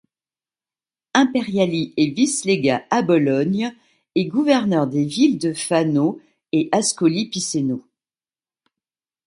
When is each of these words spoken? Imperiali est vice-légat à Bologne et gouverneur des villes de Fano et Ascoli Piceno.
Imperiali 1.13 1.93
est 1.95 2.09
vice-légat 2.15 2.87
à 2.89 3.03
Bologne 3.03 3.71
et 4.15 4.25
gouverneur 4.25 4.87
des 4.87 5.05
villes 5.05 5.37
de 5.37 5.53
Fano 5.53 6.19
et 6.51 6.69
Ascoli 6.71 7.29
Piceno. 7.29 7.85